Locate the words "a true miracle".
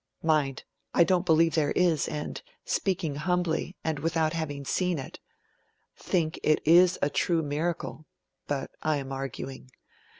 7.03-8.07